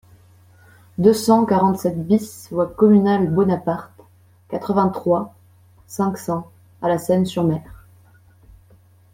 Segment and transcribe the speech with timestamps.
[0.97, 3.91] deux cent quarante-sept BIS voie Communale Bonaparte,
[4.49, 5.35] quatre-vingt-trois,
[5.85, 6.49] cinq cents
[6.81, 7.85] à La Seyne-sur-Mer